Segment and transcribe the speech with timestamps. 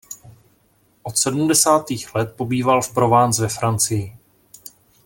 [1.03, 4.17] Od sedmdesátých let pobýval v Provence ve Francii.